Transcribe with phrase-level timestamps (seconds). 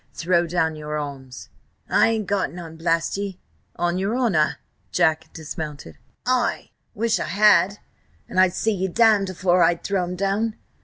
[0.15, 1.49] "Throw down your arms!"
[1.87, 3.39] "I ain't got none, blast ye!"
[3.75, 4.55] "On your honour?"
[4.91, 5.99] Jack dismounted.
[6.25, 6.71] "Ay!
[6.95, 7.77] Wish I had,
[8.27, 10.55] and I'd see ye damned afore I'd throw 'em down!"